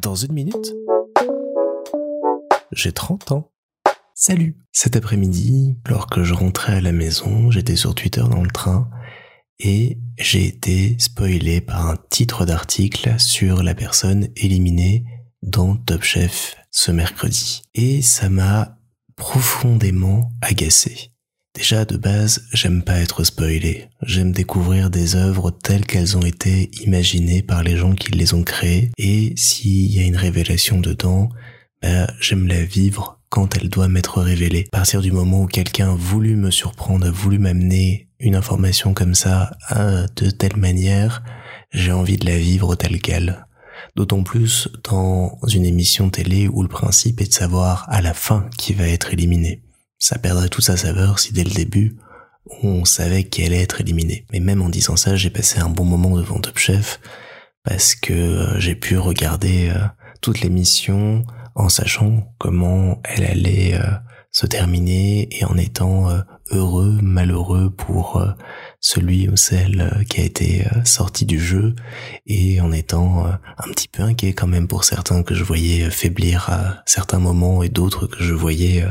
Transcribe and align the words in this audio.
Dans 0.00 0.14
une 0.14 0.32
minute, 0.32 0.74
j'ai 2.72 2.92
30 2.92 3.32
ans. 3.32 3.50
Salut 4.14 4.56
Cet 4.72 4.96
après-midi, 4.96 5.76
alors 5.84 6.08
que 6.08 6.24
je 6.24 6.34
rentrais 6.34 6.74
à 6.74 6.80
la 6.80 6.92
maison, 6.92 7.50
j'étais 7.50 7.76
sur 7.76 7.94
Twitter 7.94 8.22
dans 8.30 8.42
le 8.42 8.50
train 8.50 8.90
et 9.58 9.98
j'ai 10.18 10.46
été 10.46 10.96
spoilé 10.98 11.60
par 11.60 11.88
un 11.88 11.96
titre 12.10 12.44
d'article 12.44 13.18
sur 13.18 13.62
la 13.62 13.74
personne 13.74 14.28
éliminée 14.36 15.04
dans 15.42 15.76
Top 15.76 16.02
Chef 16.02 16.56
ce 16.70 16.90
mercredi. 16.90 17.62
Et 17.74 18.02
ça 18.02 18.28
m'a 18.28 18.78
profondément 19.16 20.30
agacé. 20.40 21.12
Déjà 21.58 21.84
de 21.84 21.96
base, 21.96 22.44
j'aime 22.52 22.84
pas 22.84 23.00
être 23.00 23.24
spoilé. 23.24 23.88
J'aime 24.02 24.30
découvrir 24.30 24.90
des 24.90 25.16
œuvres 25.16 25.50
telles 25.50 25.84
qu'elles 25.84 26.16
ont 26.16 26.22
été 26.22 26.70
imaginées 26.84 27.42
par 27.42 27.64
les 27.64 27.76
gens 27.76 27.96
qui 27.96 28.12
les 28.12 28.32
ont 28.32 28.44
créées. 28.44 28.92
Et 28.96 29.32
s'il 29.34 29.92
y 29.92 29.98
a 29.98 30.04
une 30.06 30.16
révélation 30.16 30.78
dedans, 30.78 31.30
bah, 31.82 32.06
j'aime 32.20 32.46
la 32.46 32.62
vivre 32.62 33.18
quand 33.28 33.56
elle 33.56 33.70
doit 33.70 33.88
m'être 33.88 34.22
révélée. 34.22 34.66
À 34.72 34.76
partir 34.78 35.00
du 35.00 35.10
moment 35.10 35.42
où 35.42 35.46
quelqu'un 35.46 35.90
a 35.90 35.96
voulu 35.96 36.36
me 36.36 36.52
surprendre, 36.52 37.08
a 37.08 37.10
voulu 37.10 37.40
m'amener 37.40 38.08
une 38.20 38.36
information 38.36 38.94
comme 38.94 39.16
ça 39.16 39.50
de 39.74 40.30
telle 40.30 40.56
manière, 40.56 41.24
j'ai 41.72 41.90
envie 41.90 42.18
de 42.18 42.26
la 42.26 42.38
vivre 42.38 42.76
telle 42.76 43.00
qu'elle. 43.00 43.44
D'autant 43.96 44.22
plus 44.22 44.68
dans 44.88 45.36
une 45.52 45.66
émission 45.66 46.08
télé 46.08 46.46
où 46.46 46.62
le 46.62 46.68
principe 46.68 47.20
est 47.20 47.28
de 47.28 47.34
savoir 47.34 47.84
à 47.88 48.00
la 48.00 48.14
fin 48.14 48.48
qui 48.56 48.74
va 48.74 48.86
être 48.86 49.12
éliminé. 49.12 49.64
Ça 49.98 50.18
perdrait 50.18 50.48
toute 50.48 50.64
sa 50.64 50.76
saveur 50.76 51.18
si 51.18 51.32
dès 51.32 51.44
le 51.44 51.50
début 51.50 51.96
on 52.62 52.84
savait 52.84 53.24
qui 53.24 53.44
allait 53.44 53.62
être 53.62 53.80
éliminé. 53.80 54.24
Mais 54.32 54.40
même 54.40 54.62
en 54.62 54.68
disant 54.68 54.96
ça, 54.96 55.16
j'ai 55.16 55.30
passé 55.30 55.58
un 55.58 55.68
bon 55.68 55.84
moment 55.84 56.16
devant 56.16 56.40
Top 56.40 56.58
Chef 56.58 57.00
parce 57.64 57.94
que 57.94 58.12
euh, 58.12 58.58
j'ai 58.60 58.74
pu 58.74 58.96
regarder 58.96 59.70
euh, 59.70 59.84
toute 60.20 60.40
l'émission 60.40 61.24
en 61.54 61.68
sachant 61.68 62.32
comment 62.38 63.00
elle 63.04 63.24
allait 63.24 63.74
euh, 63.74 63.90
se 64.30 64.46
terminer 64.46 65.28
et 65.30 65.44
en 65.44 65.56
étant 65.56 66.10
euh, 66.10 66.20
heureux, 66.50 66.98
malheureux 67.02 67.70
pour 67.70 68.16
euh, 68.16 68.30
celui 68.80 69.28
ou 69.28 69.36
celle 69.36 70.04
qui 70.08 70.20
a 70.20 70.24
été 70.24 70.66
sorti 70.84 71.26
du 71.26 71.40
jeu 71.40 71.74
et 72.26 72.60
en 72.60 72.70
étant 72.72 73.26
un 73.26 73.72
petit 73.72 73.88
peu 73.88 74.02
inquiet 74.02 74.32
quand 74.32 74.46
même 74.46 74.68
pour 74.68 74.84
certains 74.84 75.22
que 75.22 75.34
je 75.34 75.42
voyais 75.42 75.90
faiblir 75.90 76.48
à 76.48 76.82
certains 76.86 77.18
moments 77.18 77.62
et 77.62 77.68
d'autres 77.68 78.06
que 78.06 78.22
je 78.22 78.34
voyais 78.34 78.84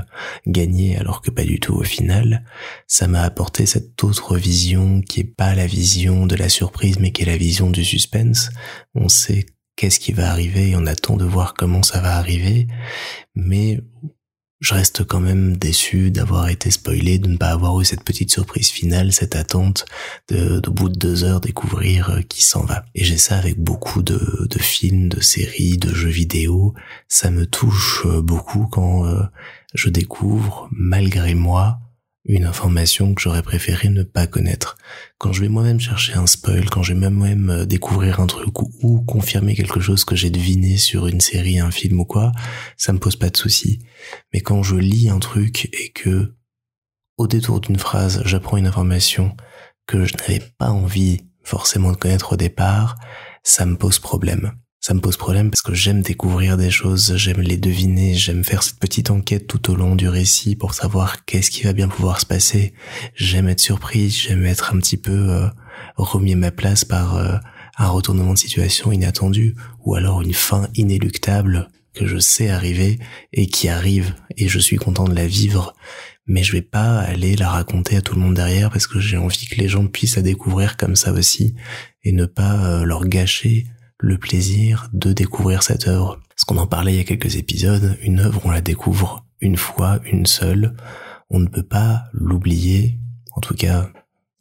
gagner 0.46 0.98
alors 0.98 1.22
que 1.22 1.32
pas 1.32 1.44
du 1.44 1.60
tout 1.60 1.74
au 1.74 1.84
final, 1.84 2.44
ça 2.86 3.08
m'a 3.08 3.22
apporté 3.22 3.66
cette 3.66 4.04
autre 4.04 4.36
vision 4.36 5.02
qui 5.02 5.22
est 5.22 5.36
pas 5.36 5.56
la 5.56 5.68
vision 5.68 6.26
de 6.26 6.36
la 6.36 6.50
surprise 6.50 7.00
mais 7.00 7.12
qui 7.12 7.22
est 7.22 7.26
la 7.26 7.38
vision 7.38 7.70
du 7.70 7.86
suspense. 7.86 8.50
On 8.94 9.08
sait 9.08 9.46
qu'est-ce 9.78 10.02
qui 10.02 10.12
va 10.12 10.30
arriver 10.30 10.72
et 10.72 10.76
on 10.76 10.86
attend 10.86 11.16
de 11.16 11.24
voir 11.24 11.54
comment 11.54 11.84
ça 11.84 12.02
va 12.02 12.18
arriver. 12.18 12.68
Mais 13.36 13.80
je 14.60 14.74
reste 14.74 15.04
quand 15.04 15.20
même 15.20 15.56
déçu 15.56 16.10
d'avoir 16.10 16.50
été 16.50 16.72
spoilé, 16.72 17.20
de 17.20 17.28
ne 17.28 17.38
pas 17.38 17.50
avoir 17.50 17.80
eu 17.80 17.86
cette 17.86 18.04
petite 18.04 18.32
surprise 18.32 18.70
finale, 18.70 19.14
cette 19.14 19.36
attente 19.36 19.86
de, 20.30 20.60
de 20.60 20.70
bout 20.70 20.90
de 20.90 20.98
deux 20.98 21.24
heures 21.24 21.42
découvrir 21.42 22.10
euh, 22.10 22.22
qui 22.22 22.44
s'en 22.44 22.64
va. 22.64 22.84
Et 22.96 23.04
j'ai 23.04 23.18
ça 23.18 23.38
avec 23.38 23.60
beaucoup 23.60 24.02
de, 24.02 24.48
de, 24.50 24.60
films, 24.60 25.10
de 25.10 25.22
séries, 25.22 25.78
de 25.78 25.94
jeux 25.94 26.10
vidéo. 26.10 26.74
Ça 27.08 27.30
me 27.30 27.46
touche 27.46 28.04
euh, 28.06 28.22
beaucoup 28.22 28.66
quand 28.66 29.06
euh, 29.06 29.22
je 29.76 29.90
découvre, 29.90 30.68
malgré 30.72 31.36
moi, 31.36 31.80
une 32.28 32.46
information 32.46 33.14
que 33.14 33.22
j'aurais 33.22 33.42
préféré 33.42 33.90
ne 33.90 34.04
pas 34.04 34.28
connaître. 34.28 34.78
Quand 35.18 35.32
je 35.32 35.42
vais 35.42 35.50
moi-même 35.50 35.80
chercher 35.80 36.14
un 36.14 36.28
spoil, 36.28 36.70
quand 36.70 36.84
je 36.84 36.94
vais 36.94 37.10
moi-même 37.10 37.50
euh, 37.50 37.66
découvrir 37.66 38.20
un 38.20 38.28
truc 38.28 38.62
ou, 38.62 39.02
confirmer 39.02 39.56
quelque 39.56 39.80
chose 39.80 40.04
que 40.04 40.16
j'ai 40.16 40.30
deviné 40.30 40.78
sur 40.78 41.08
une 41.08 41.22
série, 41.22 41.60
un 41.60 41.72
film 41.72 42.00
ou 42.00 42.06
quoi, 42.06 42.32
ça 42.76 42.92
me 42.94 43.00
pose 43.00 43.16
pas 43.16 43.30
de 43.30 43.38
soucis. 43.38 43.80
Mais 44.34 44.42
quand 44.42 44.62
je 44.62 44.76
lis 44.76 45.10
un 45.10 45.20
truc 45.20 45.70
et 45.74 45.92
que, 45.92 46.36
au 47.18 47.28
détour 47.28 47.62
d'une 47.62 47.80
phrase, 47.80 48.22
j'apprends 48.26 48.58
une 48.58 48.68
information 48.68 49.36
que 49.88 50.06
je 50.06 50.16
n'avais 50.18 50.42
pas 50.58 50.70
envie 50.70 51.22
forcément 51.44 51.92
de 51.92 51.98
connaître 51.98 52.34
au 52.34 52.36
départ, 52.36 52.98
ça 53.44 53.66
me 53.66 53.78
pose 53.78 54.00
problème 54.00 54.52
ça 54.88 54.94
me 54.94 55.02
pose 55.02 55.18
problème 55.18 55.52
parce 55.52 55.64
que 55.64 55.74
j'aime 55.74 56.02
découvrir 56.02 56.56
des 56.56 56.72
choses, 56.72 57.18
j'aime 57.18 57.42
les 57.42 57.58
deviner, 57.58 58.14
j'aime 58.16 58.46
faire 58.46 58.64
cette 58.64 58.80
petite 58.80 59.12
enquête 59.12 59.46
tout 59.46 59.70
au 59.70 59.76
long 59.76 59.98
du 59.98 60.08
récit 60.08 60.56
pour 60.56 60.74
savoir 60.74 61.26
qu'est-ce 61.26 61.52
qui 61.52 61.64
va 61.64 61.74
bien 61.74 61.90
pouvoir 61.90 62.22
se 62.22 62.26
passer. 62.26 62.74
J'aime 63.14 63.50
être 63.50 63.60
surprise, 63.60 64.18
j'aime 64.18 64.46
être 64.46 64.74
un 64.74 64.78
petit 64.78 64.96
peu 64.96 65.12
euh, 65.12 65.48
remis 65.98 66.32
à 66.32 66.38
ma 66.38 66.52
place 66.52 66.86
par 66.86 67.18
euh, 67.18 67.36
un 67.78 67.90
retournement 67.90 68.32
de 68.32 68.38
situation 68.38 68.94
inattendu 68.94 69.56
ou 69.84 69.96
alors 69.96 70.22
une 70.22 70.34
fin 70.34 70.70
inéluctable 70.74 71.70
que 71.94 72.08
je 72.08 72.18
sais 72.18 72.48
arriver 72.48 72.98
et 73.34 73.48
qui 73.48 73.68
arrive 73.68 74.16
et 74.38 74.48
je 74.48 74.58
suis 74.58 74.78
content 74.78 75.04
de 75.04 75.16
la 75.16 75.28
vivre 75.28 75.76
mais 76.28 76.44
je 76.44 76.54
vais 76.54 76.62
pas 76.62 77.00
aller 77.00 77.36
la 77.36 77.50
raconter 77.50 77.98
à 77.98 78.02
tout 78.02 78.16
le 78.16 78.22
monde 78.22 78.36
derrière 78.36 78.70
parce 78.70 78.88
que 78.88 79.02
j'ai 79.02 79.18
envie 79.18 79.48
que 79.48 79.56
les 79.56 79.68
gens 79.68 79.86
puissent 79.86 80.16
la 80.16 80.22
découvrir 80.22 80.78
comme 80.78 80.96
ça 80.96 81.12
aussi 81.12 81.56
et 82.06 82.14
ne 82.14 82.26
pas 82.26 82.54
euh, 82.66 82.84
leur 82.86 83.06
gâcher 83.06 83.66
le 84.00 84.18
plaisir 84.18 84.90
de 84.94 85.14
découvrir 85.14 85.64
cette 85.64 85.88
œuvre. 85.88 86.20
Parce 86.30 86.44
qu'on 86.46 86.58
en 86.58 86.68
parlait 86.68 86.94
il 86.94 86.98
y 86.98 87.02
a 87.02 87.04
quelques 87.04 87.36
épisodes, 87.36 87.98
une 88.02 88.20
œuvre 88.20 88.42
on 88.46 88.52
la 88.52 88.62
découvre 88.62 89.26
une 89.40 89.58
fois, 89.58 90.00
une 90.06 90.26
seule, 90.26 90.76
on 91.30 91.40
ne 91.40 91.48
peut 91.48 91.64
pas 91.64 92.06
l'oublier, 92.14 93.00
en 93.34 93.42
tout 93.42 93.56
cas 93.56 93.90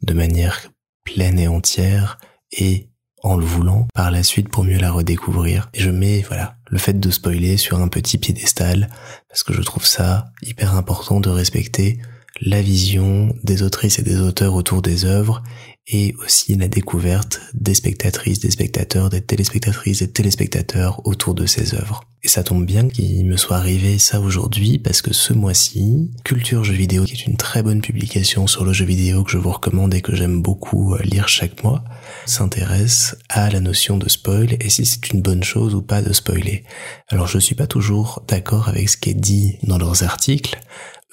de 0.03 0.15
manière 0.15 0.61
pleine 1.05 1.39
et 1.39 1.49
entière, 1.49 2.19
et 2.53 2.91
en 3.23 3.37
le 3.37 3.45
voulant 3.45 3.89
par 3.95 4.11
la 4.11 4.23
suite 4.23 4.49
pour 4.49 4.65
mieux 4.65 4.79
la 4.79 4.91
redécouvrir. 4.91 5.69
Et 5.75 5.81
je 5.81 5.91
mets, 5.91 6.23
voilà, 6.23 6.57
le 6.69 6.79
fait 6.79 6.99
de 6.99 7.11
spoiler 7.11 7.57
sur 7.57 7.81
un 7.81 7.89
petit 7.89 8.19
piédestal, 8.19 8.89
parce 9.29 9.43
que 9.43 9.53
je 9.53 9.63
trouve 9.63 9.85
ça 9.85 10.27
hyper 10.43 10.75
important 10.77 11.21
de 11.21 11.31
respecter 11.31 11.99
la 12.41 12.61
vision 12.61 13.35
des 13.43 13.63
autrices 13.63 13.99
et 13.99 14.03
des 14.03 14.21
auteurs 14.21 14.55
autour 14.55 14.83
des 14.83 15.05
œuvres 15.05 15.43
et 15.87 16.15
aussi 16.25 16.55
la 16.57 16.69
découverte 16.69 17.41
des 17.55 17.75
spectatrices, 17.75 18.41
des 18.41 18.51
spectateurs, 18.51 19.09
des 19.09 19.21
téléspectatrices 19.21 20.03
et 20.03 20.11
téléspectateurs 20.11 21.07
autour 21.07 21.35
de 21.35 21.47
ces 21.47 21.75
œuvres. 21.75 22.03
Et 22.25 22.29
ça 22.29 22.43
tombe 22.43 22.67
bien 22.67 22.89
qu'il 22.89 23.25
me 23.27 23.37
soit 23.37 23.57
arrivé 23.57 23.99
ça 23.99 24.21
aujourd'hui 24.21 24.81
parce 24.81 25.01
que 25.01 25.13
ce 25.13 25.33
mois-ci, 25.33 26.11
Culture 26.25 26.65
Jeux 26.65 26.75
Vidéo, 26.75 27.05
qui 27.05 27.13
est 27.13 27.27
une 27.27 27.37
très 27.37 27.63
bonne 27.63 27.81
publication 27.81 28.49
sur 28.49 28.65
le 28.65 28.73
jeu 28.73 28.85
vidéo 28.85 29.23
que 29.23 29.31
je 29.31 29.39
vous 29.39 29.53
recommande 29.53 29.95
et 29.95 30.01
que 30.01 30.17
j'aime 30.17 30.43
beaucoup 30.43 30.95
euh, 30.95 31.03
lire 31.05 31.29
chaque 31.29 31.63
mois, 31.63 31.85
s'intéresse 32.25 33.17
à 33.29 33.49
la 33.49 33.61
notion 33.61 33.97
de 33.97 34.09
spoil 34.09 34.57
et 34.59 34.71
si 34.71 34.85
c'est 34.85 35.13
une 35.13 35.23
bonne 35.23 35.45
chose 35.45 35.77
ou 35.77 35.83
pas 35.83 36.03
de 36.03 36.13
spoiler. 36.13 36.65
Alors 37.11 37.29
je 37.29 37.39
suis 37.39 37.55
pas 37.55 37.69
toujours 37.69 38.25
d'accord 38.27 38.69
avec 38.69 38.89
ce 38.89 38.97
qui 38.97 39.11
est 39.11 39.15
dit 39.15 39.59
dans 39.63 39.79
leurs 39.79 40.03
articles, 40.03 40.59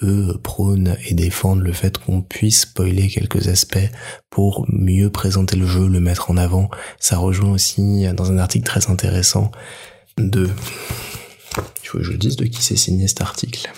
eux 0.02 0.38
prônent 0.42 0.96
et 1.06 1.14
défendent 1.14 1.62
le 1.62 1.72
fait 1.72 1.98
qu'on 1.98 2.22
puisse 2.22 2.62
spoiler 2.62 3.08
quelques 3.08 3.48
aspects 3.48 3.90
pour 4.30 4.66
mieux 4.68 5.10
présenter 5.10 5.56
le 5.56 5.66
jeu, 5.66 5.88
le 5.88 6.00
mettre 6.00 6.30
en 6.30 6.36
avant. 6.36 6.68
Ça 6.98 7.18
rejoint 7.18 7.52
aussi 7.52 8.04
dans 8.14 8.30
un 8.30 8.38
article 8.38 8.66
très 8.66 8.90
intéressant 8.90 9.50
de... 10.18 10.48
Il 11.82 11.88
faut 11.88 11.98
que 11.98 12.04
je 12.04 12.12
dise 12.12 12.36
de 12.36 12.46
qui 12.46 12.62
s'est 12.62 12.76
signé 12.76 13.06
cet 13.06 13.20
article 13.20 13.70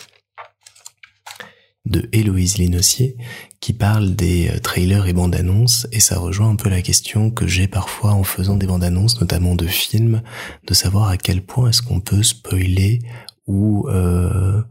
de 1.86 2.08
Héloïse 2.12 2.58
Linossier 2.58 3.16
qui 3.60 3.72
parle 3.72 4.14
des 4.14 4.48
euh, 4.48 4.58
trailers 4.58 5.06
et 5.06 5.12
bandes 5.12 5.34
annonces 5.34 5.86
et 5.92 6.00
ça 6.00 6.18
rejoint 6.18 6.50
un 6.50 6.56
peu 6.56 6.68
la 6.68 6.82
question 6.82 7.30
que 7.30 7.46
j'ai 7.46 7.68
parfois 7.68 8.12
en 8.12 8.24
faisant 8.24 8.56
des 8.56 8.66
bandes 8.66 8.84
annonces 8.84 9.20
notamment 9.20 9.54
de 9.54 9.66
films 9.66 10.22
de 10.66 10.74
savoir 10.74 11.08
à 11.08 11.16
quel 11.16 11.42
point 11.42 11.70
est-ce 11.70 11.82
qu'on 11.82 12.00
peut 12.00 12.22
spoiler 12.22 13.00
ou 13.46 13.88
euh, 13.88 14.62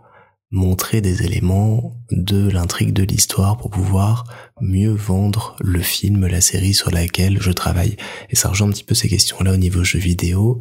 montrer 0.56 1.02
des 1.02 1.24
éléments 1.24 1.94
de 2.12 2.50
l'intrigue 2.50 2.94
de 2.94 3.04
l'histoire 3.04 3.58
pour 3.58 3.70
pouvoir 3.70 4.24
mieux 4.62 4.94
vendre 4.94 5.58
le 5.60 5.82
film, 5.82 6.26
la 6.28 6.40
série 6.40 6.74
sur 6.74 6.92
laquelle 6.92 7.42
je 7.42 7.52
travaille. 7.52 7.98
Et 8.30 8.38
ça 8.38 8.48
rejoint 8.48 8.70
un 8.70 8.72
petit 8.72 8.86
peu 8.86 8.96
ces 8.96 9.10
questions-là 9.10 9.52
au 9.52 9.58
niveau 9.58 9.84
jeu 9.84 10.00
vidéo 10.00 10.60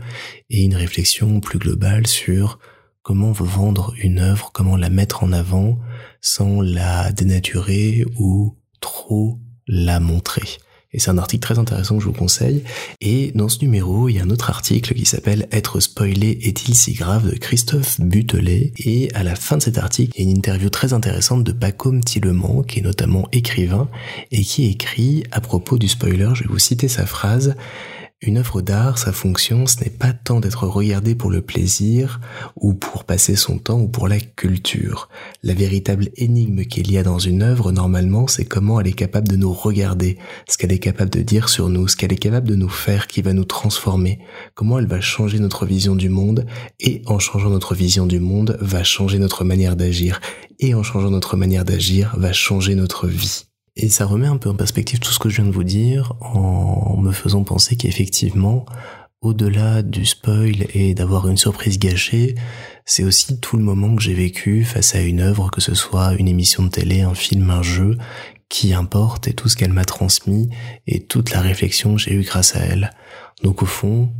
et 0.50 0.65
une 0.65 0.75
réflexion 0.75 1.38
plus 1.38 1.60
globale 1.60 2.09
sur 2.09 2.59
comment 3.03 3.30
vendre 3.30 3.95
une 4.03 4.18
œuvre, 4.18 4.51
comment 4.53 4.77
la 4.77 4.91
mettre 4.91 5.22
en 5.22 5.33
avant 5.33 5.78
sans 6.21 6.60
la 6.60 7.13
dénaturer 7.13 8.04
ou 8.18 8.59
trop 8.80 9.39
la 9.68 10.01
montrer. 10.01 10.59
Et 10.94 11.00
c'est 11.00 11.10
un 11.10 11.18
article 11.18 11.42
très 11.42 11.58
intéressant 11.58 11.96
que 11.96 12.02
je 12.02 12.06
vous 12.06 12.14
conseille. 12.14 12.62
Et 13.00 13.32
dans 13.34 13.48
ce 13.48 13.58
numéro, 13.60 14.08
il 14.08 14.14
y 14.14 14.20
a 14.20 14.22
un 14.22 14.30
autre 14.30 14.48
article 14.48 14.94
qui 14.94 15.04
s'appelle 15.04 15.48
Être 15.52 15.80
spoilé 15.80 16.38
est-il 16.42 16.74
si 16.74 16.94
grave? 16.94 17.24
de 17.24 17.36
Christophe 17.36 18.00
Butelet. 18.00 18.72
Et 18.78 19.10
à 19.14 19.24
la 19.24 19.34
fin 19.34 19.56
de 19.56 19.62
cet 19.62 19.78
article, 19.78 20.12
il 20.16 20.24
y 20.24 20.26
a 20.26 20.30
une 20.30 20.36
interview 20.36 20.70
très 20.70 20.92
intéressante 20.92 21.42
de 21.42 21.52
Pacôme 21.52 22.02
Tillemont, 22.02 22.62
qui 22.62 22.78
est 22.78 22.82
notamment 22.82 23.28
écrivain, 23.32 23.88
et 24.30 24.42
qui 24.42 24.66
écrit 24.66 25.24
à 25.32 25.41
propos 25.41 25.78
du 25.78 25.88
spoiler, 25.88 26.30
je 26.34 26.44
vais 26.44 26.48
vous 26.48 26.58
citer 26.58 26.86
sa 26.88 27.06
phrase, 27.06 27.56
Une 28.26 28.38
œuvre 28.38 28.62
d'art, 28.62 28.97
sa 28.97 29.12
fonction, 29.12 29.66
ce 29.66 29.84
n'est 29.84 29.91
pas 29.91 30.15
tant 30.15 30.41
d'être 30.41 30.66
regardée 30.66 31.15
pour 31.15 31.30
le 31.30 31.42
plaisir 31.42 32.22
ou 32.56 32.72
pour 32.72 33.04
passer 33.04 33.36
son 33.36 33.59
temps 33.59 33.78
ou 33.78 33.86
pour 33.86 34.09
la 34.09 34.18
culture. 34.18 35.10
La 35.42 35.53
véritable 35.53 36.09
énigme 36.16 36.65
qu'il 36.65 36.91
y 36.91 36.97
a 36.97 37.03
dans 37.03 37.18
une 37.18 37.42
œuvre, 37.42 37.71
normalement, 37.71 38.26
c'est 38.26 38.47
comment 38.47 38.80
elle 38.80 38.86
est 38.86 38.92
capable 38.92 39.28
de 39.28 39.36
nous 39.36 39.53
regarder, 39.53 40.16
ce 40.48 40.56
qu'elle 40.56 40.72
est 40.72 40.78
capable 40.78 41.10
de 41.10 41.21
dire 41.21 41.50
sur 41.50 41.68
nous, 41.68 41.86
ce 41.86 41.97
qu'elle 41.97 42.15
est 42.15 42.16
capable 42.16 42.48
de 42.48 42.54
nous 42.54 42.71
faire, 42.71 43.09
qui 43.09 43.21
va 43.21 43.34
nous 43.34 43.44
transformer, 43.44 44.21
comment 44.54 44.78
elle 44.78 44.86
va 44.86 45.03
changer 45.03 45.38
notre 45.38 45.66
vision 45.66 45.94
du 45.94 46.09
monde 46.09 46.47
et 46.80 47.03
en 47.04 47.18
changeant 47.18 47.50
notre 47.50 47.74
vision 47.74 48.06
du 48.06 48.20
monde, 48.20 48.56
va 48.59 48.84
changer 48.84 49.18
notre 49.18 49.44
manière 49.44 49.77
d'agir 49.77 50.22
et 50.60 50.74
en 50.74 50.82
changeant 50.82 51.10
notre 51.10 51.36
manière 51.36 51.66
d'agir, 51.66 52.15
va 52.16 52.32
changer 52.32 52.74
notre 52.74 53.06
vie. 53.06 53.44
Et 53.76 53.88
ça 53.88 54.06
remet 54.06 54.28
un 54.28 54.36
peu 54.36 54.48
en 54.48 54.54
perspective 54.54 55.00
tout 55.00 55.10
ce 55.10 55.18
que 55.18 55.28
je 55.28 55.36
viens 55.36 55.50
de 55.50 55.54
vous 55.54 55.65
dire 55.65 56.15
en 56.21 56.97
me 56.97 57.12
faisant 57.12 57.42
penser 57.42 57.76
qu'effectivement, 57.76 58.66
au-delà 59.21 59.82
du 59.82 60.04
spoil 60.04 60.66
et 60.74 60.94
d'avoir 60.94 61.28
une 61.28 61.36
surprise 61.36 61.78
gâchée, 61.78 62.34
c'est 62.84 63.04
aussi 63.04 63.41
tout 63.41 63.56
le 63.56 63.65
moment 63.65 63.97
que 63.97 64.03
j'ai 64.03 64.15
vécu 64.15 64.65
face 64.65 64.94
à 64.94 65.00
une 65.00 65.21
œuvre, 65.21 65.50
que 65.50 65.60
ce 65.60 65.74
soit 65.74 66.15
une 66.15 66.28
émission 66.28 66.62
de 66.62 66.68
télé, 66.68 67.00
un 67.00 67.15
film, 67.15 67.50
un 67.50 67.62
jeu, 67.62 67.97
qui 68.48 68.74
importe 68.74 69.26
et 69.26 69.32
tout 69.32 69.48
ce 69.48 69.56
qu'elle 69.56 69.72
m'a 69.72 69.84
transmis 69.84 70.50
et 70.86 71.04
toute 71.04 71.30
la 71.30 71.41
réflexion 71.41 71.97
que 71.97 72.00
j'ai 72.00 72.12
eue 72.12 72.22
grâce 72.22 72.54
à 72.54 72.60
elle. 72.60 72.91
Donc 73.42 73.62
au 73.62 73.66
fond, 73.66 74.12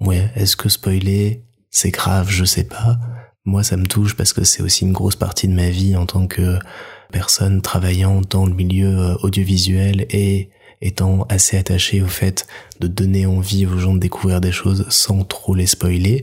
ouais, 0.00 0.30
est-ce 0.34 0.56
que 0.56 0.68
spoiler, 0.68 1.44
c'est 1.70 1.90
grave, 1.90 2.28
je 2.28 2.44
sais 2.44 2.64
pas. 2.64 2.98
Moi, 3.48 3.62
ça 3.62 3.78
me 3.78 3.86
touche 3.86 4.14
parce 4.14 4.34
que 4.34 4.44
c'est 4.44 4.62
aussi 4.62 4.84
une 4.84 4.92
grosse 4.92 5.16
partie 5.16 5.48
de 5.48 5.54
ma 5.54 5.70
vie 5.70 5.96
en 5.96 6.04
tant 6.04 6.26
que 6.26 6.58
personne 7.10 7.62
travaillant 7.62 8.20
dans 8.28 8.44
le 8.44 8.52
milieu 8.52 8.94
euh, 8.94 9.14
audiovisuel 9.22 10.04
et 10.10 10.50
étant 10.82 11.22
assez 11.30 11.56
attaché 11.56 12.02
au 12.02 12.08
fait 12.08 12.46
de 12.80 12.88
donner 12.88 13.24
envie 13.24 13.64
aux 13.64 13.78
gens 13.78 13.94
de 13.94 14.00
découvrir 14.00 14.42
des 14.42 14.52
choses 14.52 14.84
sans 14.90 15.24
trop 15.24 15.54
les 15.54 15.64
spoiler. 15.64 16.22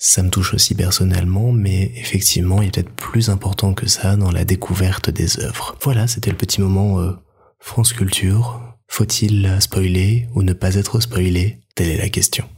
Ça 0.00 0.24
me 0.24 0.30
touche 0.30 0.52
aussi 0.52 0.74
personnellement, 0.74 1.52
mais 1.52 1.92
effectivement, 1.94 2.60
il 2.60 2.66
est 2.66 2.70
peut-être 2.72 2.92
plus 2.92 3.28
important 3.28 3.72
que 3.72 3.86
ça 3.86 4.16
dans 4.16 4.32
la 4.32 4.44
découverte 4.44 5.10
des 5.10 5.38
œuvres. 5.38 5.76
Voilà, 5.80 6.08
c'était 6.08 6.30
le 6.30 6.36
petit 6.36 6.60
moment 6.60 6.98
euh, 6.98 7.12
France 7.60 7.92
Culture. 7.92 8.60
Faut-il 8.88 9.58
spoiler 9.60 10.26
ou 10.34 10.42
ne 10.42 10.54
pas 10.54 10.74
être 10.74 10.98
spoilé? 10.98 11.60
Telle 11.76 11.90
est 11.90 11.98
la 11.98 12.08
question. 12.08 12.48